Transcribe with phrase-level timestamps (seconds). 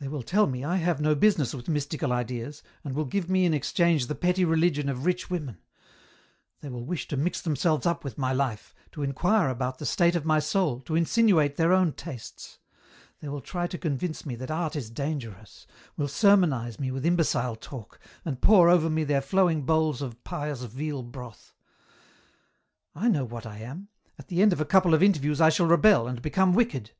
[0.00, 3.44] They will tell me I have no business with mystical ideas, and will give me
[3.44, 5.58] in exchange the petty religion of rich women;
[6.60, 10.16] they will wish to mix themselves up with my life, to inquire about the state
[10.16, 12.58] of my soul, to insinuate their own tastes;
[13.20, 17.54] they will try to convince me that art is dangerous, will sermonize me with imbecile
[17.54, 21.54] talk, and pour over me their flowing bo»vls of pious veal broth."
[22.96, 23.86] I know what I am;
[24.18, 26.90] at the end of a couple of interviews I shall rebel, and become wicked."